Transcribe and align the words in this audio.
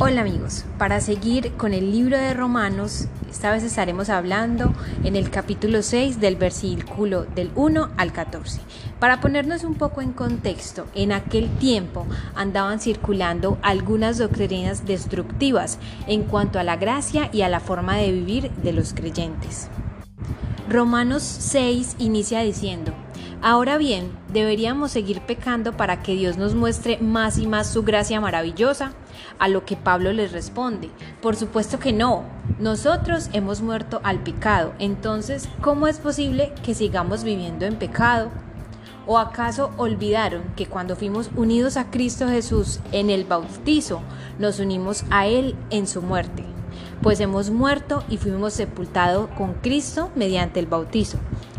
Hola 0.00 0.20
amigos, 0.20 0.64
para 0.78 1.00
seguir 1.00 1.52
con 1.52 1.74
el 1.74 1.90
libro 1.90 2.16
de 2.16 2.32
Romanos, 2.32 3.08
esta 3.30 3.50
vez 3.50 3.62
estaremos 3.62 4.08
hablando 4.10 4.72
en 5.02 5.16
el 5.16 5.28
capítulo 5.30 5.82
6 5.82 6.20
del 6.20 6.36
versículo 6.36 7.24
del 7.24 7.50
1 7.54 7.90
al 7.96 8.12
14. 8.12 8.60
Para 9.00 9.20
ponernos 9.20 9.64
un 9.64 9.74
poco 9.74 10.00
en 10.00 10.12
contexto, 10.12 10.86
en 10.94 11.12
aquel 11.12 11.48
tiempo 11.58 12.06
andaban 12.34 12.80
circulando 12.80 13.58
algunas 13.62 14.18
doctrinas 14.18 14.86
destructivas 14.86 15.78
en 16.06 16.24
cuanto 16.24 16.58
a 16.58 16.64
la 16.64 16.76
gracia 16.76 17.28
y 17.32 17.42
a 17.42 17.48
la 17.48 17.60
forma 17.60 17.96
de 17.96 18.12
vivir 18.12 18.50
de 18.52 18.72
los 18.72 18.94
creyentes. 18.94 19.68
Romanos 20.68 21.22
6 21.22 21.96
inicia 21.98 22.40
diciendo, 22.40 22.92
Ahora 23.40 23.78
bien, 23.78 24.10
¿deberíamos 24.32 24.90
seguir 24.90 25.20
pecando 25.20 25.76
para 25.76 26.02
que 26.02 26.16
Dios 26.16 26.36
nos 26.36 26.56
muestre 26.56 26.98
más 26.98 27.38
y 27.38 27.46
más 27.46 27.68
su 27.68 27.84
gracia 27.84 28.20
maravillosa? 28.20 28.94
A 29.38 29.46
lo 29.46 29.64
que 29.64 29.76
Pablo 29.76 30.12
les 30.12 30.32
responde, 30.32 30.90
por 31.22 31.36
supuesto 31.36 31.78
que 31.78 31.92
no, 31.92 32.24
nosotros 32.58 33.30
hemos 33.32 33.62
muerto 33.62 34.00
al 34.02 34.18
pecado, 34.24 34.72
entonces, 34.80 35.48
¿cómo 35.60 35.86
es 35.86 35.98
posible 35.98 36.52
que 36.64 36.74
sigamos 36.74 37.22
viviendo 37.22 37.64
en 37.64 37.76
pecado? 37.76 38.30
¿O 39.06 39.18
acaso 39.18 39.70
olvidaron 39.76 40.42
que 40.56 40.66
cuando 40.66 40.96
fuimos 40.96 41.30
unidos 41.36 41.76
a 41.76 41.92
Cristo 41.92 42.26
Jesús 42.26 42.80
en 42.90 43.08
el 43.08 43.22
bautizo, 43.22 44.00
nos 44.40 44.58
unimos 44.58 45.04
a 45.10 45.28
Él 45.28 45.54
en 45.70 45.86
su 45.86 46.02
muerte? 46.02 46.42
Pues 47.02 47.20
hemos 47.20 47.50
muerto 47.50 48.02
y 48.10 48.16
fuimos 48.16 48.54
sepultados 48.54 49.30
con 49.38 49.54
Cristo 49.54 50.10
mediante 50.16 50.58
el 50.58 50.66
bautizo 50.66 51.18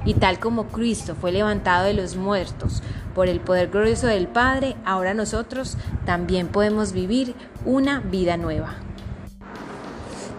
y 0.10 0.16
tal 0.16 0.40
como 0.40 0.70
Cristo 0.70 1.14
fue 1.14 1.32
levantado 1.32 1.86
de 1.86 1.94
los 1.94 2.16
muertos 2.16 2.82
por 3.14 3.28
el 3.28 3.40
poder 3.42 3.70
glorioso 3.70 4.08
del 4.08 4.28
Padre, 4.28 4.76
ahora 4.84 5.14
nosotros 5.14 5.78
también 6.04 6.48
podemos 6.48 6.94
vivir 6.94 7.36
una 7.64 8.00
vida 8.00 8.36
nueva. 8.36 8.74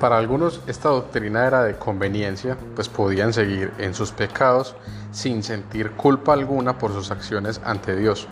Para 0.00 0.18
algunos 0.18 0.60
esta 0.66 0.88
doctrina 0.88 1.46
era 1.46 1.62
de 1.62 1.76
conveniencia, 1.76 2.56
pues 2.74 2.88
podían 2.88 3.32
seguir 3.32 3.72
en 3.78 3.94
sus 3.94 4.10
pecados 4.10 4.74
sin 5.12 5.44
sentir 5.44 5.92
culpa 5.92 6.32
alguna 6.32 6.76
por 6.76 6.92
sus 6.92 7.12
acciones 7.12 7.60
ante 7.64 7.94
Dios. 7.94 8.26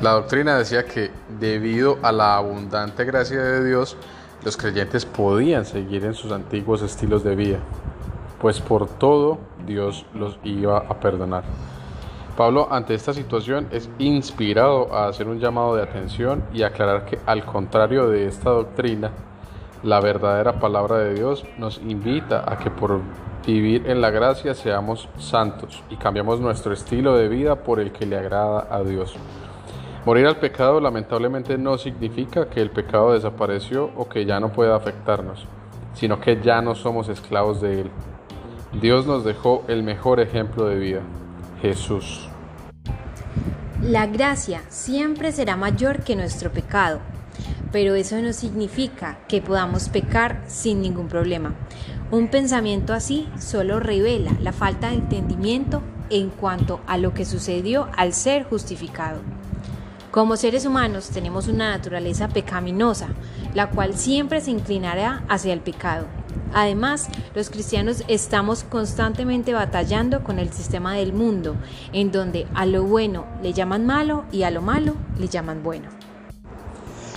La 0.00 0.10
doctrina 0.10 0.58
decía 0.58 0.86
que 0.86 1.12
debido 1.38 2.00
a 2.02 2.10
la 2.10 2.34
abundante 2.34 3.04
gracia 3.04 3.40
de 3.40 3.64
Dios, 3.64 3.96
los 4.44 4.56
creyentes 4.56 5.06
podían 5.06 5.64
seguir 5.64 6.04
en 6.04 6.14
sus 6.14 6.32
antiguos 6.32 6.82
estilos 6.82 7.22
de 7.22 7.36
vida, 7.36 7.58
pues 8.40 8.60
por 8.60 8.88
todo 8.88 9.38
Dios 9.66 10.06
los 10.14 10.38
iba 10.44 10.78
a 10.78 11.00
perdonar. 11.00 11.44
Pablo 12.36 12.68
ante 12.70 12.94
esta 12.94 13.14
situación 13.14 13.66
es 13.70 13.88
inspirado 13.98 14.92
a 14.92 15.08
hacer 15.08 15.26
un 15.26 15.40
llamado 15.40 15.74
de 15.74 15.82
atención 15.82 16.44
y 16.52 16.62
aclarar 16.62 17.06
que 17.06 17.18
al 17.24 17.44
contrario 17.46 18.10
de 18.10 18.26
esta 18.26 18.50
doctrina, 18.50 19.10
la 19.82 20.00
verdadera 20.00 20.60
palabra 20.60 20.98
de 20.98 21.14
Dios 21.14 21.44
nos 21.56 21.78
invita 21.78 22.44
a 22.46 22.58
que 22.58 22.70
por 22.70 23.00
vivir 23.46 23.88
en 23.88 24.00
la 24.00 24.10
gracia 24.10 24.54
seamos 24.54 25.08
santos 25.18 25.82
y 25.88 25.96
cambiamos 25.96 26.40
nuestro 26.40 26.74
estilo 26.74 27.16
de 27.16 27.28
vida 27.28 27.56
por 27.56 27.80
el 27.80 27.92
que 27.92 28.04
le 28.04 28.18
agrada 28.18 28.66
a 28.70 28.82
Dios. 28.82 29.16
Morir 30.04 30.26
al 30.26 30.36
pecado 30.36 30.78
lamentablemente 30.78 31.56
no 31.56 31.78
significa 31.78 32.48
que 32.48 32.60
el 32.60 32.70
pecado 32.70 33.14
desapareció 33.14 33.90
o 33.96 34.08
que 34.08 34.24
ya 34.24 34.38
no 34.40 34.52
pueda 34.52 34.76
afectarnos, 34.76 35.46
sino 35.94 36.20
que 36.20 36.40
ya 36.42 36.60
no 36.60 36.74
somos 36.74 37.08
esclavos 37.08 37.60
de 37.60 37.80
él. 37.80 37.90
Dios 38.80 39.06
nos 39.06 39.24
dejó 39.24 39.64
el 39.68 39.82
mejor 39.82 40.20
ejemplo 40.20 40.66
de 40.66 40.76
vida, 40.76 41.00
Jesús. 41.62 42.28
La 43.82 44.06
gracia 44.06 44.60
siempre 44.68 45.32
será 45.32 45.56
mayor 45.56 46.04
que 46.04 46.14
nuestro 46.14 46.52
pecado, 46.52 47.00
pero 47.72 47.94
eso 47.94 48.20
no 48.20 48.34
significa 48.34 49.18
que 49.28 49.40
podamos 49.40 49.88
pecar 49.88 50.42
sin 50.46 50.82
ningún 50.82 51.08
problema. 51.08 51.54
Un 52.10 52.28
pensamiento 52.28 52.92
así 52.92 53.26
solo 53.38 53.80
revela 53.80 54.32
la 54.42 54.52
falta 54.52 54.88
de 54.88 54.96
entendimiento 54.96 55.82
en 56.10 56.28
cuanto 56.28 56.80
a 56.86 56.98
lo 56.98 57.14
que 57.14 57.24
sucedió 57.24 57.88
al 57.96 58.12
ser 58.12 58.44
justificado. 58.44 59.20
Como 60.10 60.36
seres 60.36 60.66
humanos 60.66 61.08
tenemos 61.08 61.48
una 61.48 61.70
naturaleza 61.70 62.28
pecaminosa, 62.28 63.08
la 63.54 63.70
cual 63.70 63.94
siempre 63.94 64.42
se 64.42 64.50
inclinará 64.50 65.24
hacia 65.28 65.54
el 65.54 65.60
pecado. 65.60 66.06
Además, 66.54 67.08
los 67.34 67.50
cristianos 67.50 68.04
estamos 68.08 68.64
constantemente 68.64 69.52
batallando 69.52 70.24
con 70.24 70.38
el 70.38 70.52
sistema 70.52 70.94
del 70.94 71.12
mundo, 71.12 71.56
en 71.92 72.12
donde 72.12 72.46
a 72.54 72.66
lo 72.66 72.84
bueno 72.84 73.26
le 73.42 73.52
llaman 73.52 73.86
malo 73.86 74.24
y 74.32 74.42
a 74.42 74.50
lo 74.50 74.62
malo 74.62 74.94
le 75.18 75.28
llaman 75.28 75.62
bueno. 75.62 75.88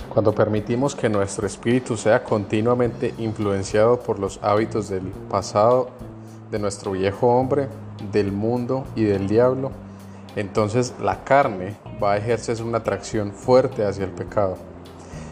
Cuando 0.08 0.34
permitimos 0.34 0.96
que 0.96 1.08
nuestro 1.08 1.46
espíritu 1.46 1.96
sea 1.96 2.24
continuamente 2.24 3.14
influenciado 3.18 4.00
por 4.00 4.18
los 4.18 4.40
hábitos 4.42 4.88
del 4.88 5.04
pasado, 5.30 5.90
de 6.50 6.58
nuestro 6.58 6.92
viejo 6.92 7.28
hombre, 7.28 7.68
del 8.10 8.32
mundo 8.32 8.84
y 8.96 9.04
del 9.04 9.28
diablo, 9.28 9.70
entonces 10.36 10.94
la 11.00 11.22
carne 11.22 11.76
va 12.02 12.12
a 12.12 12.16
ejercer 12.16 12.62
una 12.62 12.78
atracción 12.78 13.32
fuerte 13.32 13.84
hacia 13.84 14.04
el 14.04 14.10
pecado. 14.10 14.56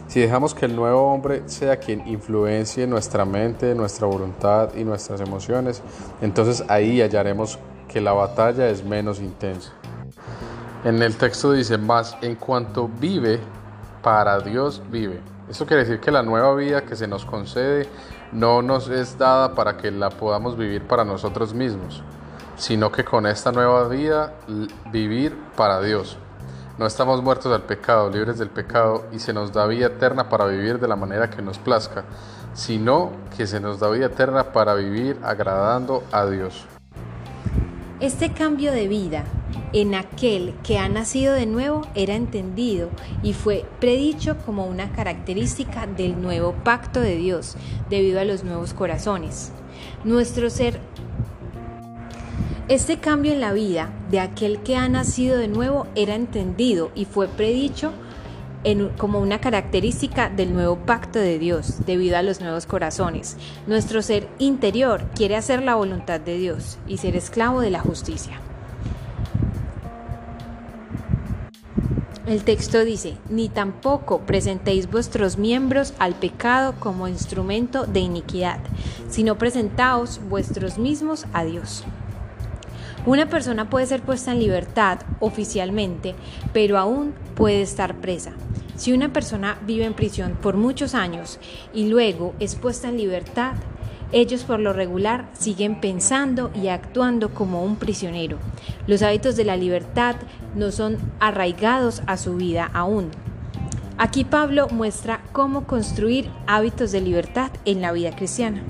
Si 0.09 0.19
dejamos 0.19 0.55
que 0.55 0.65
el 0.65 0.75
nuevo 0.75 1.13
hombre 1.13 1.43
sea 1.45 1.77
quien 1.77 2.07
influencie 2.07 2.87
nuestra 2.87 3.25
mente, 3.25 3.75
nuestra 3.75 4.07
voluntad 4.07 4.73
y 4.73 4.83
nuestras 4.83 5.21
emociones, 5.21 5.83
entonces 6.19 6.63
ahí 6.67 6.99
hallaremos 6.99 7.59
que 7.87 8.01
la 8.01 8.11
batalla 8.11 8.69
es 8.69 8.83
menos 8.83 9.19
intensa. 9.19 9.71
En 10.83 10.99
el 11.03 11.15
texto 11.15 11.51
dice 11.51 11.77
más, 11.77 12.17
en 12.23 12.33
cuanto 12.33 12.87
vive, 12.87 13.39
para 14.01 14.39
Dios 14.39 14.81
vive. 14.89 15.21
Esto 15.47 15.67
quiere 15.67 15.83
decir 15.83 15.99
que 15.99 16.09
la 16.09 16.23
nueva 16.23 16.55
vida 16.55 16.81
que 16.85 16.95
se 16.95 17.07
nos 17.07 17.23
concede 17.23 17.87
no 18.31 18.63
nos 18.63 18.89
es 18.89 19.15
dada 19.15 19.53
para 19.53 19.77
que 19.77 19.91
la 19.91 20.09
podamos 20.09 20.57
vivir 20.57 20.87
para 20.87 21.05
nosotros 21.05 21.53
mismos, 21.53 22.01
sino 22.57 22.91
que 22.91 23.05
con 23.05 23.27
esta 23.27 23.51
nueva 23.51 23.87
vida 23.87 24.33
vivir 24.91 25.37
para 25.55 25.79
Dios. 25.81 26.17
No 26.79 26.85
estamos 26.85 27.21
muertos 27.21 27.51
al 27.51 27.63
pecado, 27.63 28.09
libres 28.09 28.37
del 28.39 28.49
pecado, 28.49 29.03
y 29.11 29.19
se 29.19 29.33
nos 29.33 29.51
da 29.51 29.67
vida 29.67 29.87
eterna 29.87 30.29
para 30.29 30.45
vivir 30.45 30.79
de 30.79 30.87
la 30.87 30.95
manera 30.95 31.29
que 31.29 31.41
nos 31.41 31.57
plazca, 31.57 32.05
sino 32.53 33.11
que 33.35 33.47
se 33.47 33.59
nos 33.59 33.81
da 33.81 33.89
vida 33.89 34.05
eterna 34.05 34.53
para 34.53 34.75
vivir 34.75 35.17
agradando 35.21 36.05
a 36.13 36.25
Dios. 36.25 36.65
Este 37.99 38.31
cambio 38.31 38.71
de 38.71 38.87
vida 38.87 39.25
en 39.73 39.93
aquel 39.93 40.55
que 40.63 40.77
ha 40.77 40.87
nacido 40.87 41.33
de 41.33 41.47
nuevo 41.47 41.81
era 41.95 42.15
entendido 42.15 42.87
y 43.23 43.33
fue 43.33 43.65
predicho 43.81 44.37
como 44.45 44.65
una 44.65 44.93
característica 44.93 45.85
del 45.85 46.21
nuevo 46.21 46.53
pacto 46.63 47.01
de 47.01 47.17
Dios 47.17 47.57
debido 47.89 48.21
a 48.21 48.23
los 48.23 48.45
nuevos 48.45 48.73
corazones. 48.73 49.51
Nuestro 50.05 50.49
ser 50.49 50.79
este 52.69 52.99
cambio 52.99 53.33
en 53.33 53.41
la 53.41 53.51
vida 53.51 53.89
de 54.11 54.19
aquel 54.19 54.59
que 54.59 54.75
ha 54.75 54.87
nacido 54.87 55.37
de 55.37 55.47
nuevo 55.47 55.87
era 55.95 56.13
entendido 56.13 56.91
y 56.93 57.05
fue 57.05 57.27
predicho 57.27 57.91
como 58.99 59.19
una 59.19 59.41
característica 59.41 60.29
del 60.29 60.53
nuevo 60.53 60.75
pacto 60.75 61.17
de 61.17 61.39
Dios 61.39 61.83
debido 61.87 62.15
a 62.15 62.21
los 62.21 62.41
nuevos 62.41 62.67
corazones. 62.67 63.37
Nuestro 63.65 64.03
ser 64.03 64.27
interior 64.37 65.01
quiere 65.15 65.35
hacer 65.35 65.63
la 65.63 65.73
voluntad 65.73 66.19
de 66.19 66.37
Dios 66.37 66.77
y 66.87 66.97
ser 66.97 67.15
esclavo 67.15 67.59
de 67.59 67.71
la 67.71 67.79
justicia. 67.79 68.39
El 72.27 72.43
texto 72.43 72.85
dice, 72.85 73.17
ni 73.31 73.49
tampoco 73.49 74.19
presentéis 74.19 74.91
vuestros 74.91 75.39
miembros 75.39 75.95
al 75.97 76.13
pecado 76.13 76.75
como 76.79 77.07
instrumento 77.07 77.87
de 77.87 78.01
iniquidad, 78.01 78.59
sino 79.09 79.39
presentaos 79.39 80.21
vuestros 80.29 80.77
mismos 80.77 81.25
a 81.33 81.43
Dios. 81.43 81.83
Una 83.05 83.27
persona 83.27 83.69
puede 83.69 83.85
ser 83.85 84.01
puesta 84.01 84.31
en 84.31 84.39
libertad 84.39 84.99
oficialmente, 85.19 86.15
pero 86.53 86.77
aún 86.77 87.13
puede 87.35 87.61
estar 87.61 87.95
presa. 87.95 88.33
Si 88.75 88.93
una 88.93 89.13
persona 89.13 89.57
vive 89.65 89.85
en 89.85 89.93
prisión 89.93 90.37
por 90.41 90.57
muchos 90.57 90.95
años 90.95 91.39
y 91.73 91.87
luego 91.87 92.33
es 92.39 92.55
puesta 92.55 92.89
en 92.89 92.97
libertad, 92.97 93.53
ellos 94.11 94.43
por 94.43 94.59
lo 94.59 94.73
regular 94.73 95.29
siguen 95.33 95.79
pensando 95.79 96.51
y 96.53 96.67
actuando 96.67 97.33
como 97.33 97.63
un 97.63 97.77
prisionero. 97.77 98.37
Los 98.87 99.01
hábitos 99.01 99.35
de 99.35 99.45
la 99.45 99.55
libertad 99.55 100.15
no 100.55 100.71
son 100.71 100.97
arraigados 101.19 102.01
a 102.05 102.17
su 102.17 102.35
vida 102.35 102.69
aún. 102.73 103.11
Aquí 103.97 104.23
Pablo 104.23 104.67
muestra 104.69 105.21
cómo 105.31 105.67
construir 105.67 106.29
hábitos 106.47 106.91
de 106.91 107.01
libertad 107.01 107.51
en 107.65 107.81
la 107.81 107.91
vida 107.91 108.15
cristiana. 108.15 108.63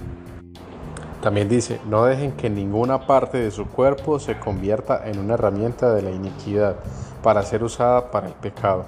También 1.22 1.50
dice, 1.50 1.82
no 1.86 2.06
dejen 2.06 2.32
que 2.32 2.50
ninguna 2.50 3.06
parte 3.06 3.38
de 3.38 3.52
su 3.52 3.66
cuerpo 3.68 4.20
se 4.20 4.40
convierta 4.40 5.02
en 5.06 5.20
una 5.20 5.34
herramienta 5.34 5.94
de 5.94 6.02
la 6.02 6.12
iniquidad 6.12 6.78
para 7.22 7.44
ser 7.44 7.64
usada 7.64 8.10
para 8.10 8.28
el 8.28 8.34
pecado. 8.34 8.86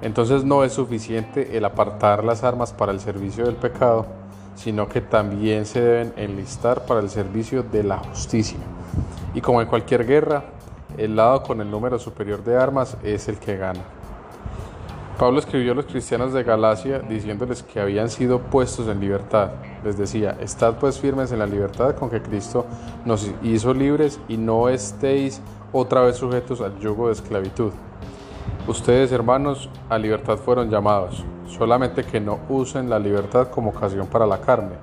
Entonces 0.00 0.44
no 0.44 0.64
es 0.64 0.72
suficiente 0.72 1.56
el 1.56 1.64
apartar 1.66 2.24
las 2.24 2.42
armas 2.42 2.72
para 2.72 2.90
el 2.90 3.00
servicio 3.00 3.44
del 3.44 3.56
pecado, 3.56 4.06
sino 4.56 4.88
que 4.88 5.02
también 5.02 5.66
se 5.66 5.82
deben 5.82 6.14
enlistar 6.16 6.86
para 6.86 7.00
el 7.00 7.10
servicio 7.10 7.62
de 7.62 7.84
la 7.84 7.98
justicia. 7.98 8.58
Y 9.34 9.42
como 9.42 9.60
en 9.60 9.68
cualquier 9.68 10.06
guerra, 10.06 10.44
el 10.96 11.16
lado 11.16 11.42
con 11.42 11.60
el 11.60 11.70
número 11.70 11.98
superior 11.98 12.42
de 12.42 12.56
armas 12.56 12.96
es 13.02 13.28
el 13.28 13.38
que 13.38 13.58
gana. 13.58 13.80
Pablo 15.18 15.38
escribió 15.38 15.72
a 15.72 15.74
los 15.74 15.86
cristianos 15.86 16.32
de 16.32 16.42
Galacia 16.42 16.98
diciéndoles 17.00 17.62
que 17.62 17.80
habían 17.80 18.08
sido 18.08 18.40
puestos 18.40 18.88
en 18.88 19.00
libertad. 19.00 19.50
Les 19.84 19.96
decía, 19.96 20.36
estad 20.40 20.78
pues 20.78 20.98
firmes 20.98 21.30
en 21.32 21.38
la 21.38 21.46
libertad 21.46 21.94
con 21.94 22.10
que 22.10 22.22
Cristo 22.22 22.66
nos 23.04 23.30
hizo 23.42 23.74
libres 23.74 24.18
y 24.28 24.36
no 24.36 24.68
estéis 24.68 25.40
otra 25.72 26.00
vez 26.02 26.16
sujetos 26.16 26.60
al 26.60 26.78
yugo 26.78 27.06
de 27.06 27.12
esclavitud. 27.12 27.72
Ustedes, 28.66 29.12
hermanos, 29.12 29.68
a 29.88 29.98
libertad 29.98 30.38
fueron 30.38 30.70
llamados, 30.70 31.24
solamente 31.46 32.04
que 32.04 32.20
no 32.20 32.40
usen 32.48 32.88
la 32.88 32.98
libertad 32.98 33.48
como 33.48 33.70
ocasión 33.70 34.06
para 34.06 34.26
la 34.26 34.40
carne, 34.40 34.76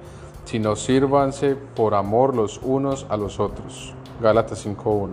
sino 0.45 0.75
sírvanse 0.75 1.55
por 1.55 1.95
amor 1.95 2.35
los 2.35 2.59
unos 2.63 3.05
a 3.09 3.17
los 3.17 3.39
otros. 3.39 3.93
Gálatas 4.21 4.65
5.1. 4.65 5.11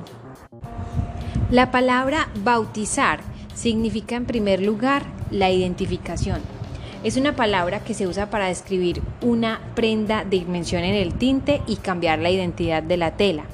La 1.50 1.70
palabra 1.70 2.28
bautizar 2.42 3.20
significa 3.56 4.14
en 4.14 4.26
primer 4.26 4.62
lugar 4.62 5.02
la 5.32 5.50
identificación. 5.50 6.40
Es 7.02 7.16
una 7.16 7.34
palabra 7.34 7.80
que 7.80 7.94
se 7.94 8.06
usa 8.06 8.30
para 8.30 8.46
describir 8.46 9.02
una 9.22 9.60
prenda 9.74 10.24
de 10.24 10.38
dimensión 10.38 10.84
en 10.84 10.94
el 10.94 11.14
tinte 11.14 11.62
y 11.66 11.76
cambiar 11.76 12.20
la 12.20 12.30
identidad 12.30 12.82
de 12.82 12.96
la 12.96 13.16
tela. 13.16 13.44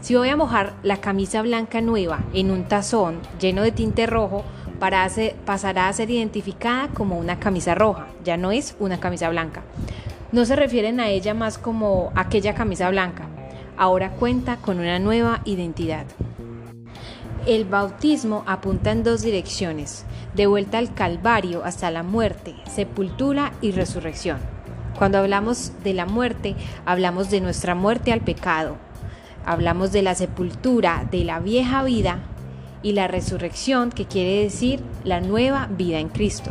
Si 0.00 0.14
voy 0.14 0.28
a 0.28 0.36
mojar 0.36 0.74
la 0.82 0.98
camisa 0.98 1.42
blanca 1.42 1.80
nueva 1.80 2.20
en 2.32 2.50
un 2.50 2.64
tazón 2.64 3.18
lleno 3.40 3.62
de 3.62 3.72
tinte 3.72 4.06
rojo, 4.06 4.44
para 4.78 5.10
pasará 5.44 5.88
a 5.88 5.92
ser 5.92 6.08
identificada 6.08 6.88
como 6.88 7.18
una 7.18 7.40
camisa 7.40 7.74
roja, 7.74 8.06
ya 8.24 8.36
no 8.36 8.52
es 8.52 8.76
una 8.78 9.00
camisa 9.00 9.28
blanca. 9.28 9.62
No 10.30 10.44
se 10.44 10.54
refieren 10.54 11.00
a 11.00 11.08
ella 11.08 11.34
más 11.34 11.58
como 11.58 12.12
aquella 12.14 12.54
camisa 12.54 12.88
blanca, 12.90 13.26
ahora 13.76 14.10
cuenta 14.10 14.58
con 14.58 14.78
una 14.78 15.00
nueva 15.00 15.40
identidad. 15.44 16.06
El 17.48 17.64
bautismo 17.64 18.42
apunta 18.44 18.92
en 18.92 19.02
dos 19.02 19.22
direcciones, 19.22 20.04
de 20.34 20.46
vuelta 20.46 20.76
al 20.76 20.92
Calvario 20.92 21.64
hasta 21.64 21.90
la 21.90 22.02
muerte, 22.02 22.54
sepultura 22.70 23.54
y 23.62 23.72
resurrección. 23.72 24.36
Cuando 24.98 25.16
hablamos 25.16 25.72
de 25.82 25.94
la 25.94 26.04
muerte, 26.04 26.56
hablamos 26.84 27.30
de 27.30 27.40
nuestra 27.40 27.74
muerte 27.74 28.12
al 28.12 28.20
pecado, 28.20 28.76
hablamos 29.46 29.92
de 29.92 30.02
la 30.02 30.14
sepultura, 30.14 31.08
de 31.10 31.24
la 31.24 31.40
vieja 31.40 31.82
vida 31.84 32.18
y 32.82 32.92
la 32.92 33.08
resurrección, 33.08 33.92
que 33.92 34.04
quiere 34.04 34.42
decir 34.42 34.82
la 35.02 35.22
nueva 35.22 35.68
vida 35.70 36.00
en 36.00 36.10
Cristo. 36.10 36.50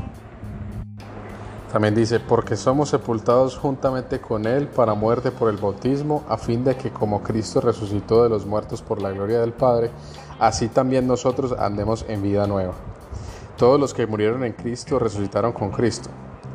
También 1.72 1.94
dice, 1.94 2.20
porque 2.20 2.56
somos 2.56 2.90
sepultados 2.90 3.56
juntamente 3.56 4.20
con 4.20 4.48
Él 4.48 4.68
para 4.68 4.96
muerte 4.96 5.30
por 5.30 5.52
el 5.52 5.58
bautismo, 5.58 6.24
a 6.28 6.38
fin 6.38 6.64
de 6.64 6.76
que 6.76 6.90
como 6.90 7.22
Cristo 7.22 7.62
resucitó 7.62 8.24
de 8.24 8.30
los 8.30 8.48
muertos 8.48 8.82
por 8.82 9.00
la 9.00 9.12
gloria 9.12 9.42
del 9.42 9.54
Padre, 9.54 9.92
así 10.40 10.68
también 10.68 11.08
nosotros 11.08 11.54
andemos 11.58 12.06
en 12.08 12.22
vida 12.22 12.48
nueva. 12.48 12.74
Todos 13.58 13.80
los 13.80 13.94
que 13.94 14.08
murieron 14.08 14.44
en 14.44 14.54
Cristo 14.54 15.00
resucitaron 15.00 15.52
con 15.52 15.72
Cristo, 15.72 16.10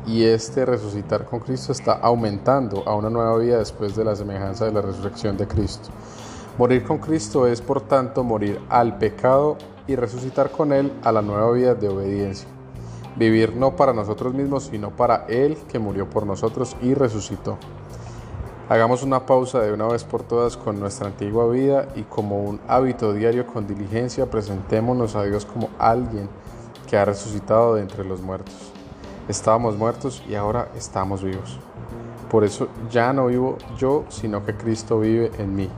y 0.05 0.23
este 0.23 0.65
resucitar 0.65 1.25
con 1.25 1.39
Cristo 1.39 1.71
está 1.71 1.93
aumentando 1.93 2.83
a 2.85 2.95
una 2.95 3.09
nueva 3.09 3.37
vida 3.37 3.57
después 3.57 3.95
de 3.95 4.03
la 4.03 4.15
semejanza 4.15 4.65
de 4.65 4.71
la 4.71 4.81
resurrección 4.81 5.37
de 5.37 5.47
Cristo. 5.47 5.89
Morir 6.57 6.83
con 6.83 6.99
Cristo 6.99 7.47
es, 7.47 7.61
por 7.61 7.81
tanto, 7.81 8.23
morir 8.23 8.59
al 8.69 8.97
pecado 8.97 9.57
y 9.87 9.95
resucitar 9.95 10.51
con 10.51 10.71
Él 10.71 10.91
a 11.03 11.11
la 11.11 11.21
nueva 11.21 11.51
vida 11.51 11.73
de 11.73 11.89
obediencia. 11.89 12.47
Vivir 13.15 13.55
no 13.55 13.75
para 13.75 13.93
nosotros 13.93 14.33
mismos, 14.33 14.65
sino 14.65 14.91
para 14.91 15.25
Él 15.27 15.57
que 15.71 15.79
murió 15.79 16.09
por 16.09 16.25
nosotros 16.25 16.75
y 16.81 16.93
resucitó. 16.93 17.57
Hagamos 18.69 19.03
una 19.03 19.25
pausa 19.25 19.59
de 19.59 19.73
una 19.73 19.87
vez 19.87 20.05
por 20.05 20.23
todas 20.23 20.55
con 20.55 20.79
nuestra 20.79 21.07
antigua 21.07 21.49
vida 21.49 21.89
y 21.95 22.03
como 22.03 22.41
un 22.43 22.61
hábito 22.69 23.11
diario 23.11 23.45
con 23.45 23.67
diligencia 23.67 24.25
presentémonos 24.31 25.17
a 25.17 25.23
Dios 25.23 25.45
como 25.45 25.69
alguien 25.77 26.29
que 26.89 26.95
ha 26.95 27.03
resucitado 27.03 27.75
de 27.75 27.81
entre 27.81 28.05
los 28.05 28.21
muertos. 28.21 28.53
Estábamos 29.27 29.77
muertos 29.77 30.23
y 30.29 30.35
ahora 30.35 30.69
estamos 30.77 31.23
vivos. 31.23 31.59
Por 32.31 32.45
eso 32.45 32.69
ya 32.89 33.11
no 33.11 33.27
vivo 33.27 33.57
yo, 33.77 34.05
sino 34.07 34.45
que 34.45 34.55
Cristo 34.55 34.97
vive 35.01 35.29
en 35.37 35.55
mí. 35.55 35.69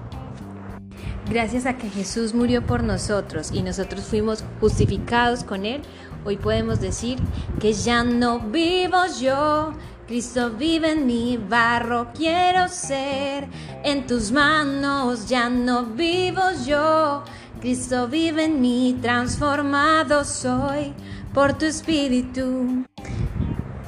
Gracias 1.27 1.65
a 1.65 1.77
que 1.77 1.89
Jesús 1.89 2.35
murió 2.35 2.63
por 2.63 2.83
nosotros 2.83 3.51
y 3.51 3.63
nosotros 3.63 4.05
fuimos 4.05 4.43
justificados 4.61 5.43
con 5.43 5.65
Él, 5.65 5.81
hoy 6.23 6.38
podemos 6.38 6.79
decir 6.79 7.17
que 7.59 7.73
ya 7.73 8.03
no 8.03 8.39
vivo 8.39 8.97
yo 9.19 9.71
Cristo 10.07 10.51
vive 10.51 10.91
en 10.91 11.07
mi 11.07 11.37
barro, 11.37 12.09
quiero 12.15 12.67
ser. 12.67 13.47
En 13.83 14.05
tus 14.05 14.31
manos 14.31 15.27
ya 15.27 15.49
no 15.49 15.85
vivo 15.85 16.43
yo. 16.65 17.23
Cristo 17.59 18.07
vive 18.07 18.45
en 18.45 18.61
mí, 18.61 18.95
transformado 19.01 20.23
soy 20.23 20.93
por 21.33 21.57
tu 21.57 21.65
espíritu. 21.65 22.85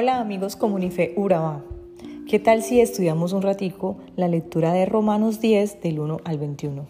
Hola 0.00 0.20
amigos 0.20 0.54
Comunife 0.54 1.12
Urabá. 1.16 1.64
¿Qué 2.28 2.38
tal 2.38 2.62
si 2.62 2.80
estudiamos 2.80 3.32
un 3.32 3.42
ratico 3.42 3.96
la 4.14 4.28
lectura 4.28 4.72
de 4.72 4.86
Romanos 4.86 5.40
10 5.40 5.82
del 5.82 5.98
1 5.98 6.18
al 6.24 6.38
21? 6.38 6.86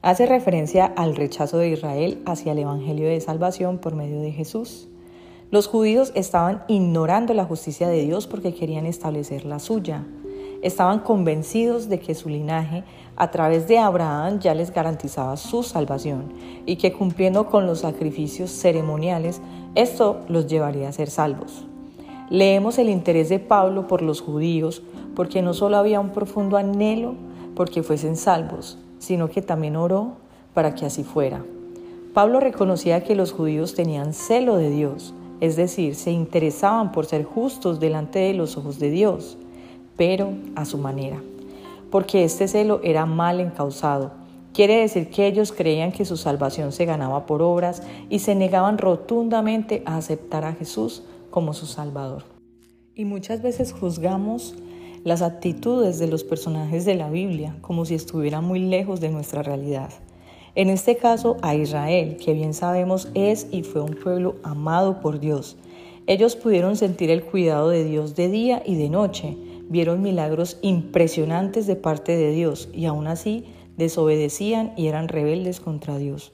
Hace 0.00 0.26
referencia 0.26 0.84
al 0.84 1.16
rechazo 1.16 1.58
de 1.58 1.70
Israel 1.70 2.22
hacia 2.24 2.52
el 2.52 2.60
Evangelio 2.60 3.08
de 3.08 3.20
Salvación 3.20 3.78
por 3.78 3.96
medio 3.96 4.20
de 4.20 4.30
Jesús. 4.30 4.86
Los 5.50 5.66
judíos 5.66 6.12
estaban 6.14 6.62
ignorando 6.68 7.34
la 7.34 7.46
justicia 7.46 7.88
de 7.88 8.02
Dios 8.02 8.28
porque 8.28 8.54
querían 8.54 8.86
establecer 8.86 9.44
la 9.44 9.58
suya. 9.58 10.06
Estaban 10.62 11.00
convencidos 11.00 11.88
de 11.88 11.98
que 11.98 12.14
su 12.14 12.28
linaje 12.28 12.84
a 13.16 13.32
través 13.32 13.66
de 13.66 13.78
Abraham 13.78 14.38
ya 14.38 14.54
les 14.54 14.72
garantizaba 14.72 15.36
su 15.36 15.64
salvación 15.64 16.32
y 16.64 16.76
que 16.76 16.92
cumpliendo 16.92 17.46
con 17.46 17.66
los 17.66 17.80
sacrificios 17.80 18.52
ceremoniales, 18.52 19.42
esto 19.74 20.20
los 20.28 20.46
llevaría 20.46 20.88
a 20.88 20.92
ser 20.92 21.10
salvos. 21.10 21.66
Leemos 22.28 22.78
el 22.78 22.88
interés 22.88 23.28
de 23.28 23.38
Pablo 23.38 23.86
por 23.86 24.02
los 24.02 24.20
judíos, 24.20 24.82
porque 25.14 25.42
no 25.42 25.54
solo 25.54 25.76
había 25.76 26.00
un 26.00 26.10
profundo 26.10 26.56
anhelo 26.56 27.14
porque 27.54 27.82
fuesen 27.82 28.16
salvos, 28.16 28.78
sino 28.98 29.28
que 29.28 29.42
también 29.42 29.76
oró 29.76 30.12
para 30.52 30.74
que 30.74 30.86
así 30.86 31.04
fuera. 31.04 31.44
Pablo 32.14 32.40
reconocía 32.40 33.04
que 33.04 33.14
los 33.14 33.32
judíos 33.32 33.74
tenían 33.74 34.12
celo 34.12 34.56
de 34.56 34.70
Dios, 34.70 35.14
es 35.40 35.54
decir, 35.54 35.94
se 35.94 36.10
interesaban 36.10 36.90
por 36.90 37.06
ser 37.06 37.24
justos 37.24 37.78
delante 37.78 38.18
de 38.18 38.34
los 38.34 38.56
ojos 38.56 38.78
de 38.78 38.90
Dios, 38.90 39.36
pero 39.96 40.30
a 40.56 40.64
su 40.64 40.78
manera, 40.78 41.22
porque 41.90 42.24
este 42.24 42.48
celo 42.48 42.80
era 42.82 43.06
mal 43.06 43.38
encausado. 43.38 44.10
Quiere 44.52 44.80
decir 44.80 45.10
que 45.10 45.26
ellos 45.26 45.52
creían 45.52 45.92
que 45.92 46.06
su 46.06 46.16
salvación 46.16 46.72
se 46.72 46.86
ganaba 46.86 47.26
por 47.26 47.42
obras 47.42 47.82
y 48.08 48.20
se 48.20 48.34
negaban 48.34 48.78
rotundamente 48.78 49.82
a 49.84 49.98
aceptar 49.98 50.46
a 50.46 50.54
Jesús 50.54 51.02
como 51.36 51.52
su 51.52 51.66
Salvador. 51.66 52.24
Y 52.94 53.04
muchas 53.04 53.42
veces 53.42 53.74
juzgamos 53.74 54.54
las 55.04 55.20
actitudes 55.20 55.98
de 55.98 56.06
los 56.06 56.24
personajes 56.24 56.86
de 56.86 56.94
la 56.94 57.10
Biblia 57.10 57.58
como 57.60 57.84
si 57.84 57.94
estuvieran 57.94 58.42
muy 58.42 58.58
lejos 58.58 59.02
de 59.02 59.10
nuestra 59.10 59.42
realidad. 59.42 59.90
En 60.54 60.70
este 60.70 60.96
caso 60.96 61.36
a 61.42 61.54
Israel, 61.54 62.16
que 62.16 62.32
bien 62.32 62.54
sabemos 62.54 63.10
es 63.12 63.48
y 63.50 63.64
fue 63.64 63.82
un 63.82 63.96
pueblo 63.96 64.36
amado 64.44 65.02
por 65.02 65.20
Dios. 65.20 65.58
Ellos 66.06 66.36
pudieron 66.36 66.74
sentir 66.74 67.10
el 67.10 67.22
cuidado 67.22 67.68
de 67.68 67.84
Dios 67.84 68.16
de 68.16 68.30
día 68.30 68.62
y 68.64 68.76
de 68.76 68.88
noche, 68.88 69.36
vieron 69.68 70.00
milagros 70.00 70.56
impresionantes 70.62 71.66
de 71.66 71.76
parte 71.76 72.16
de 72.16 72.30
Dios 72.30 72.70
y 72.72 72.86
aún 72.86 73.08
así 73.08 73.44
desobedecían 73.76 74.72
y 74.74 74.86
eran 74.86 75.08
rebeldes 75.08 75.60
contra 75.60 75.98
Dios. 75.98 76.32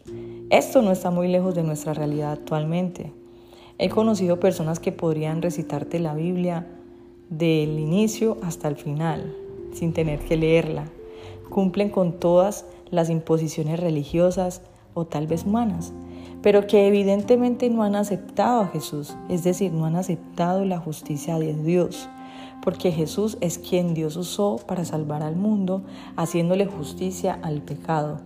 Esto 0.50 0.80
no 0.80 0.92
está 0.92 1.11
muy 1.11 1.26
lejos 1.26 1.56
de 1.56 1.64
nuestra 1.64 1.92
realidad 1.92 2.30
actualmente. 2.30 3.12
He 3.78 3.88
conocido 3.88 4.38
personas 4.38 4.80
que 4.80 4.92
podrían 4.92 5.42
recitarte 5.42 5.98
la 5.98 6.14
Biblia 6.14 6.66
del 7.30 7.78
inicio 7.78 8.36
hasta 8.42 8.68
el 8.68 8.76
final, 8.76 9.34
sin 9.72 9.92
tener 9.92 10.20
que 10.20 10.36
leerla. 10.36 10.84
Cumplen 11.48 11.88
con 11.88 12.12
todas 12.12 12.66
las 12.90 13.10
imposiciones 13.10 13.80
religiosas 13.80 14.62
o 14.94 15.06
tal 15.06 15.26
vez 15.26 15.44
humanas, 15.44 15.92
pero 16.42 16.66
que 16.66 16.86
evidentemente 16.86 17.70
no 17.70 17.82
han 17.82 17.96
aceptado 17.96 18.60
a 18.60 18.66
Jesús, 18.68 19.14
es 19.28 19.44
decir, 19.44 19.72
no 19.72 19.86
han 19.86 19.96
aceptado 19.96 20.64
la 20.64 20.78
justicia 20.78 21.38
de 21.38 21.54
Dios, 21.54 22.08
porque 22.62 22.92
Jesús 22.92 23.38
es 23.40 23.58
quien 23.58 23.94
Dios 23.94 24.16
usó 24.16 24.58
para 24.66 24.84
salvar 24.84 25.22
al 25.22 25.36
mundo, 25.36 25.82
haciéndole 26.16 26.66
justicia 26.66 27.38
al 27.42 27.62
pecado. 27.62 28.20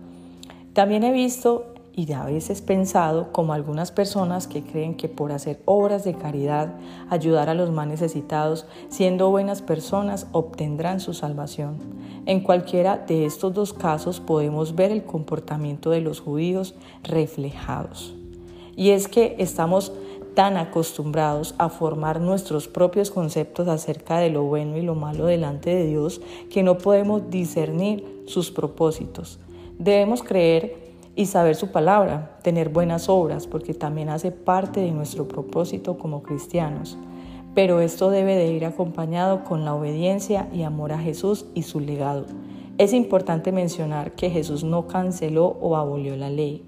También 0.73 1.03
he 1.03 1.11
visto 1.11 1.73
y 1.97 2.13
a 2.13 2.23
veces 2.23 2.61
pensado 2.61 3.31
como 3.31 3.53
algunas 3.53 3.91
personas 3.91 4.45
que 4.45 4.61
creen 4.61 4.95
que 4.95 5.09
por 5.09 5.31
hacer 5.31 5.59
obras 5.65 6.03
de 6.03 6.13
caridad, 6.13 6.75
ayudar 7.09 7.49
a 7.49 7.55
los 7.55 7.71
más 7.71 7.87
necesitados, 7.87 8.67
siendo 8.87 9.31
buenas 9.31 9.63
personas, 9.63 10.27
obtendrán 10.31 10.99
su 10.99 11.15
salvación. 11.15 11.79
En 12.27 12.41
cualquiera 12.41 12.97
de 12.97 13.25
estos 13.25 13.51
dos 13.51 13.73
casos 13.73 14.19
podemos 14.19 14.75
ver 14.75 14.91
el 14.91 15.05
comportamiento 15.05 15.89
de 15.89 16.01
los 16.01 16.19
judíos 16.19 16.75
reflejados. 17.01 18.13
Y 18.75 18.91
es 18.91 19.07
que 19.07 19.35
estamos 19.39 19.91
tan 20.35 20.55
acostumbrados 20.57 21.55
a 21.57 21.67
formar 21.69 22.21
nuestros 22.21 22.67
propios 22.67 23.09
conceptos 23.09 23.67
acerca 23.67 24.19
de 24.19 24.29
lo 24.29 24.43
bueno 24.43 24.77
y 24.77 24.83
lo 24.83 24.93
malo 24.93 25.25
delante 25.25 25.73
de 25.73 25.87
Dios 25.87 26.21
que 26.51 26.61
no 26.61 26.77
podemos 26.77 27.31
discernir 27.31 28.23
sus 28.27 28.51
propósitos. 28.51 29.39
Debemos 29.79 30.21
creer 30.21 30.86
y 31.17 31.25
saber 31.25 31.57
su 31.57 31.71
palabra, 31.71 32.37
tener 32.43 32.69
buenas 32.69 33.09
obras, 33.09 33.45
porque 33.45 33.73
también 33.73 34.07
hace 34.07 34.31
parte 34.31 34.79
de 34.79 34.91
nuestro 34.91 35.27
propósito 35.27 35.97
como 35.97 36.23
cristianos. 36.23 36.97
Pero 37.53 37.81
esto 37.81 38.09
debe 38.09 38.35
de 38.35 38.47
ir 38.53 38.63
acompañado 38.63 39.43
con 39.43 39.65
la 39.65 39.75
obediencia 39.75 40.47
y 40.53 40.63
amor 40.63 40.93
a 40.93 40.99
Jesús 40.99 41.47
y 41.53 41.63
su 41.63 41.81
legado. 41.81 42.25
Es 42.77 42.93
importante 42.93 43.51
mencionar 43.51 44.13
que 44.13 44.29
Jesús 44.29 44.63
no 44.63 44.87
canceló 44.87 45.57
o 45.59 45.75
abolió 45.75 46.15
la 46.15 46.29
ley 46.29 46.63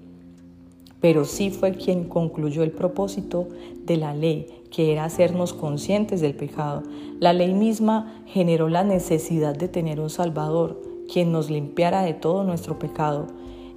pero 1.00 1.24
sí 1.24 1.50
fue 1.50 1.72
quien 1.72 2.04
concluyó 2.04 2.62
el 2.62 2.72
propósito 2.72 3.48
de 3.84 3.96
la 3.96 4.14
ley, 4.14 4.46
que 4.70 4.92
era 4.92 5.04
hacernos 5.04 5.52
conscientes 5.52 6.20
del 6.20 6.34
pecado. 6.34 6.82
La 7.18 7.32
ley 7.32 7.54
misma 7.54 8.22
generó 8.26 8.68
la 8.68 8.84
necesidad 8.84 9.56
de 9.56 9.68
tener 9.68 9.98
un 9.98 10.10
Salvador, 10.10 10.80
quien 11.10 11.32
nos 11.32 11.50
limpiara 11.50 12.02
de 12.02 12.14
todo 12.14 12.44
nuestro 12.44 12.78
pecado. 12.78 13.26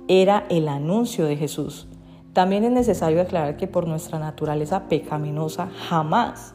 Era 0.07 0.45
el 0.49 0.67
anuncio 0.67 1.25
de 1.25 1.37
Jesús. 1.37 1.87
También 2.33 2.63
es 2.63 2.71
necesario 2.71 3.21
aclarar 3.21 3.57
que 3.57 3.67
por 3.67 3.87
nuestra 3.87 4.19
naturaleza 4.19 4.89
pecaminosa 4.89 5.69
jamás 5.87 6.53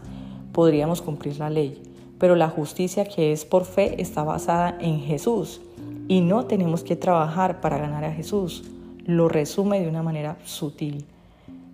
podríamos 0.53 1.03
cumplir 1.03 1.39
la 1.39 1.51
ley, 1.51 1.81
pero 2.19 2.35
la 2.35 2.49
justicia 2.49 3.05
que 3.05 3.33
es 3.33 3.45
por 3.45 3.65
fe 3.65 4.01
está 4.03 4.25
basada 4.25 4.77
en 4.81 5.01
Jesús 5.01 5.61
y 6.09 6.21
no 6.21 6.47
tenemos 6.47 6.83
que 6.83 6.97
trabajar 6.97 7.61
para 7.61 7.79
ganar 7.79 8.05
a 8.05 8.13
Jesús 8.13 8.65
lo 9.09 9.27
resume 9.27 9.81
de 9.81 9.89
una 9.89 10.03
manera 10.03 10.37
sutil. 10.45 11.07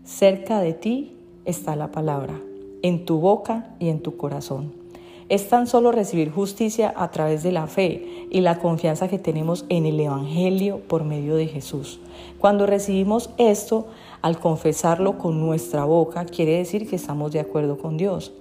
Cerca 0.04 0.60
de 0.60 0.72
ti 0.72 1.16
está 1.44 1.74
la 1.74 1.90
palabra, 1.90 2.40
en 2.82 3.04
tu 3.04 3.18
boca 3.18 3.74
y 3.80 3.88
en 3.88 4.00
tu 4.00 4.16
corazón. 4.16 4.83
Es 5.28 5.48
tan 5.48 5.66
solo 5.66 5.90
recibir 5.90 6.30
justicia 6.30 6.92
a 6.96 7.10
través 7.10 7.42
de 7.42 7.52
la 7.52 7.66
fe 7.66 8.26
y 8.30 8.40
la 8.40 8.58
confianza 8.58 9.08
que 9.08 9.18
tenemos 9.18 9.64
en 9.70 9.86
el 9.86 9.98
Evangelio 9.98 10.80
por 10.86 11.04
medio 11.04 11.36
de 11.36 11.46
Jesús. 11.46 11.98
Cuando 12.38 12.66
recibimos 12.66 13.30
esto, 13.38 13.86
al 14.20 14.38
confesarlo 14.38 15.16
con 15.16 15.40
nuestra 15.40 15.84
boca, 15.84 16.26
quiere 16.26 16.58
decir 16.58 16.88
que 16.88 16.96
estamos 16.96 17.32
de 17.32 17.40
acuerdo 17.40 17.78
con 17.78 17.96
Dios. 17.96 18.32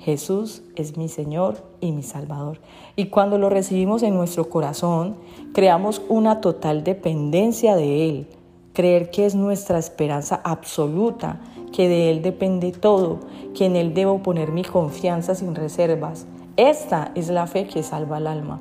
Jesús 0.00 0.62
es 0.76 0.96
mi 0.96 1.08
Señor 1.08 1.62
y 1.80 1.92
mi 1.92 2.02
Salvador. 2.02 2.58
Y 2.96 3.06
cuando 3.06 3.38
lo 3.38 3.50
recibimos 3.50 4.02
en 4.02 4.14
nuestro 4.14 4.48
corazón, 4.48 5.16
creamos 5.52 6.00
una 6.08 6.40
total 6.40 6.84
dependencia 6.84 7.76
de 7.76 8.08
Él. 8.08 8.26
Creer 8.72 9.10
que 9.10 9.26
es 9.26 9.34
nuestra 9.34 9.78
esperanza 9.78 10.40
absoluta, 10.42 11.40
que 11.72 11.88
de 11.88 12.10
Él 12.10 12.22
depende 12.22 12.72
todo, 12.72 13.20
que 13.54 13.66
en 13.66 13.76
Él 13.76 13.94
debo 13.94 14.22
poner 14.22 14.52
mi 14.52 14.64
confianza 14.64 15.34
sin 15.34 15.54
reservas. 15.54 16.26
Esta 16.56 17.12
es 17.14 17.28
la 17.28 17.46
fe 17.46 17.66
que 17.66 17.82
salva 17.82 18.18
al 18.18 18.26
alma. 18.26 18.60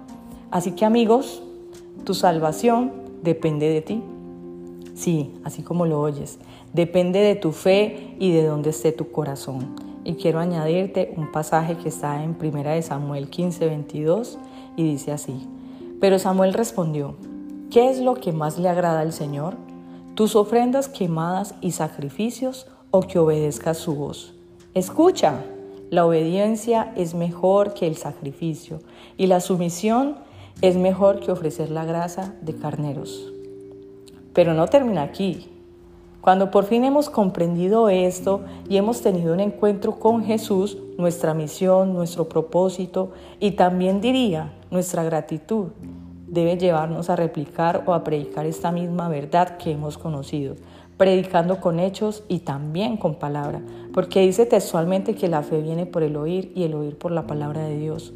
Así 0.52 0.72
que 0.72 0.86
amigos, 0.86 1.44
tu 2.06 2.14
salvación 2.14 2.92
depende 3.24 3.70
de 3.70 3.82
ti. 3.82 4.04
Sí, 4.96 5.34
así 5.44 5.62
como 5.62 5.86
lo 5.86 6.00
oyes, 6.02 6.40
depende 6.74 7.20
de 7.20 7.36
tu 7.36 7.52
fe 7.52 8.16
y 8.20 8.32
de 8.32 8.46
dónde 8.46 8.72
esté 8.72 8.92
tu 8.92 9.12
corazón. 9.12 9.76
Y 10.04 10.16
quiero 10.16 10.40
añadirte 10.40 11.14
un 11.16 11.32
pasaje 11.32 11.78
que 11.78 11.90
está 11.90 12.24
en 12.24 12.38
1 12.42 12.82
Samuel 12.82 13.30
15, 13.30 13.68
22 13.68 14.38
y 14.76 14.84
dice 14.84 15.12
así. 15.12 15.48
Pero 16.00 16.20
Samuel 16.20 16.54
respondió, 16.54 17.16
¿qué 17.70 17.90
es 17.90 18.00
lo 18.00 18.16
que 18.16 18.32
más 18.32 18.58
le 18.58 18.70
agrada 18.70 19.02
al 19.02 19.14
Señor? 19.14 19.56
¿Tus 20.16 20.36
ofrendas 20.36 20.90
quemadas 20.90 21.56
y 21.62 21.72
sacrificios 21.72 22.68
o 22.92 23.02
que 23.02 23.20
obedezcas 23.20 23.78
su 23.78 23.96
voz? 23.96 24.34
Escucha, 24.74 25.44
la 25.90 26.06
obediencia 26.06 26.94
es 26.96 27.16
mejor 27.16 27.74
que 27.74 27.88
el 27.88 27.96
sacrificio 27.96 28.80
y 29.18 29.28
la 29.28 29.40
sumisión 29.40 30.18
es 30.62 30.76
mejor 30.76 31.20
que 31.20 31.32
ofrecer 31.32 31.72
la 31.72 31.86
grasa 31.86 32.36
de 32.42 32.56
carneros. 32.56 33.32
Pero 34.34 34.54
no 34.54 34.68
termina 34.68 35.04
aquí. 35.04 35.50
Cuando 36.22 36.52
por 36.52 36.66
fin 36.66 36.84
hemos 36.84 37.10
comprendido 37.10 37.90
esto 37.90 38.42
y 38.68 38.78
hemos 38.78 39.02
tenido 39.02 39.34
un 39.34 39.40
encuentro 39.40 40.00
con 40.00 40.24
Jesús, 40.24 40.78
nuestra 40.98 41.34
misión, 41.34 41.94
nuestro 41.94 42.28
propósito 42.28 43.12
y 43.40 43.52
también 43.52 44.02
diría 44.02 44.54
nuestra 44.70 45.04
gratitud 45.04 45.68
debe 46.30 46.58
llevarnos 46.58 47.10
a 47.10 47.16
replicar 47.16 47.84
o 47.86 47.94
a 47.94 48.04
predicar 48.04 48.46
esta 48.46 48.72
misma 48.72 49.10
verdad 49.10 49.58
que 49.58 49.72
hemos 49.72 49.98
conocido, 49.98 50.56
predicando 51.00 51.62
con 51.62 51.80
hechos 51.80 52.26
y 52.28 52.40
también 52.40 52.98
con 52.98 53.16
palabra, 53.16 53.62
porque 53.94 54.20
dice 54.20 54.46
textualmente 54.46 55.16
que 55.16 55.30
la 55.30 55.44
fe 55.44 55.62
viene 55.62 55.86
por 55.86 56.04
el 56.04 56.18
oír 56.18 56.52
y 56.56 56.64
el 56.64 56.74
oír 56.76 56.98
por 56.98 57.14
la 57.14 57.26
palabra 57.26 57.64
de 57.64 57.78
Dios. 57.78 58.12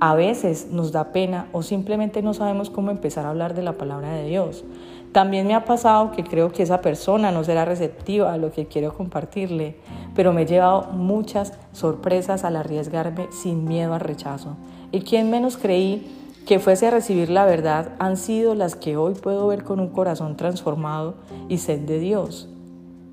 A 0.00 0.14
veces 0.14 0.68
nos 0.70 0.92
da 0.92 1.12
pena 1.12 1.48
o 1.52 1.62
simplemente 1.62 2.20
no 2.20 2.34
sabemos 2.34 2.68
cómo 2.68 2.90
empezar 2.90 3.24
a 3.24 3.30
hablar 3.30 3.54
de 3.54 3.62
la 3.62 3.78
palabra 3.78 4.12
de 4.12 4.28
Dios. 4.28 4.64
También 5.12 5.46
me 5.46 5.54
ha 5.54 5.64
pasado 5.64 6.12
que 6.12 6.22
creo 6.22 6.52
que 6.52 6.62
esa 6.62 6.82
persona 6.82 7.32
no 7.32 7.42
será 7.42 7.64
receptiva 7.64 8.34
a 8.34 8.36
lo 8.36 8.52
que 8.52 8.66
quiero 8.66 8.92
compartirle, 8.92 9.76
pero 10.14 10.34
me 10.34 10.42
he 10.42 10.46
llevado 10.46 10.88
muchas 10.92 11.54
sorpresas 11.72 12.44
al 12.44 12.56
arriesgarme 12.56 13.28
sin 13.32 13.64
miedo 13.64 13.94
al 13.94 14.00
rechazo. 14.00 14.58
Y 14.92 15.00
quien 15.00 15.30
menos 15.30 15.56
creí 15.56 16.19
que 16.46 16.58
fuese 16.58 16.86
a 16.86 16.90
recibir 16.90 17.30
la 17.30 17.44
verdad 17.44 17.92
han 17.98 18.16
sido 18.16 18.54
las 18.54 18.74
que 18.74 18.96
hoy 18.96 19.14
puedo 19.14 19.46
ver 19.46 19.64
con 19.64 19.80
un 19.80 19.88
corazón 19.88 20.36
transformado 20.36 21.14
y 21.48 21.58
sed 21.58 21.80
de 21.80 21.98
Dios. 21.98 22.48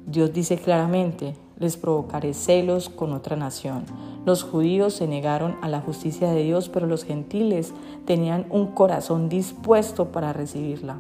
Dios 0.06 0.34
dice 0.34 0.58
claramente, 0.58 1.36
les 1.60 1.76
provocaré 1.76 2.34
celos 2.34 2.90
con 2.90 3.14
otra 3.14 3.36
nación. 3.36 3.86
Los 4.26 4.44
judíos 4.44 4.94
se 4.94 5.08
negaron 5.08 5.58
a 5.62 5.70
la 5.70 5.82
justicia 5.82 6.32
de 6.32 6.44
Dios, 6.44 6.70
pero 6.70 6.88
los 6.88 7.04
gentiles 7.04 7.74
tenían 8.06 8.46
un 8.50 8.68
corazón 8.68 9.30
dispuesto 9.30 10.12
para 10.12 10.34
recibirla. 10.34 11.00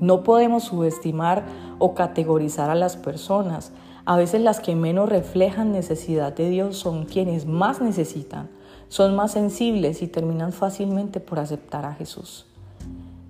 No 0.00 0.22
podemos 0.22 0.64
subestimar 0.64 1.44
o 1.78 1.94
categorizar 1.94 2.68
a 2.68 2.74
las 2.74 2.96
personas. 2.96 3.72
A 4.04 4.16
veces 4.16 4.40
las 4.40 4.60
que 4.60 4.74
menos 4.74 5.08
reflejan 5.08 5.72
necesidad 5.72 6.34
de 6.34 6.50
Dios 6.50 6.76
son 6.76 7.04
quienes 7.04 7.46
más 7.46 7.80
necesitan, 7.80 8.50
son 8.88 9.16
más 9.16 9.32
sensibles 9.32 10.02
y 10.02 10.06
terminan 10.06 10.52
fácilmente 10.52 11.20
por 11.20 11.38
aceptar 11.38 11.84
a 11.84 11.94
Jesús. 11.94 12.46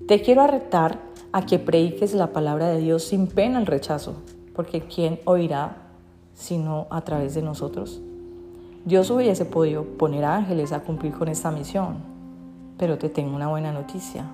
Te 0.06 0.20
quiero 0.20 0.42
arretar 0.42 1.00
a 1.32 1.46
que 1.46 1.58
prediques 1.58 2.14
la 2.14 2.32
palabra 2.32 2.68
de 2.68 2.78
Dios 2.78 3.04
sin 3.04 3.26
pena 3.26 3.58
al 3.58 3.66
rechazo, 3.66 4.14
porque 4.54 4.82
¿quién 4.82 5.18
oirá 5.24 5.76
sino 6.34 6.86
a 6.90 7.00
través 7.00 7.34
de 7.34 7.42
nosotros? 7.42 8.00
Dios 8.84 9.10
hubiese 9.10 9.46
podido 9.46 9.84
poner 9.84 10.24
ángeles 10.24 10.72
a 10.72 10.80
cumplir 10.80 11.12
con 11.14 11.28
esta 11.28 11.50
misión, 11.50 11.96
pero 12.76 12.98
te 12.98 13.08
tengo 13.08 13.34
una 13.34 13.48
buena 13.48 13.72
noticia. 13.72 14.26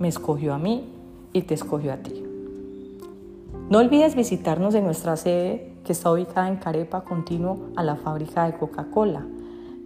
Me 0.00 0.08
escogió 0.08 0.52
a 0.52 0.58
mí 0.58 0.92
y 1.32 1.42
te 1.42 1.54
escogió 1.54 1.92
a 1.92 1.98
ti. 1.98 2.24
No 3.70 3.78
olvides 3.78 4.16
visitarnos 4.16 4.74
en 4.74 4.84
nuestra 4.84 5.16
sede 5.16 5.74
que 5.84 5.92
está 5.92 6.10
ubicada 6.10 6.48
en 6.48 6.56
Carepa, 6.56 7.04
continuo 7.04 7.68
a 7.76 7.82
la 7.82 7.96
fábrica 7.96 8.46
de 8.46 8.56
Coca-Cola, 8.58 9.26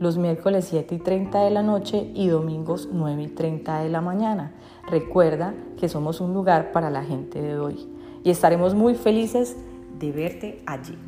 los 0.03 0.19
miércoles 0.19 0.67
7 0.69 0.97
y 0.97 0.99
30 0.99 1.45
de 1.45 1.51
la 1.51 1.63
noche 1.63 2.11
y 2.13 2.27
domingos 2.27 2.89
9 2.91 3.23
y 3.23 3.29
30 3.29 3.83
de 3.83 3.89
la 3.89 4.01
mañana. 4.01 4.53
Recuerda 4.91 5.55
que 5.79 5.89
somos 5.89 6.21
un 6.21 6.35
lugar 6.35 6.73
para 6.73 6.91
la 6.91 7.05
gente 7.05 7.41
de 7.41 7.57
hoy 7.57 7.87
y 8.25 8.31
estaremos 8.31 8.75
muy 8.75 8.97
felices 8.97 9.57
de 10.01 10.11
verte 10.11 10.63
allí. 10.67 10.99